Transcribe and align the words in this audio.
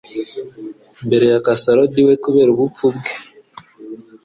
mbere 1.05 1.25
ya 1.31 1.39
Casalodi 1.45 2.01
we 2.07 2.13
kubera 2.23 2.49
ubupfu 2.51 2.85
bwe 2.95 3.11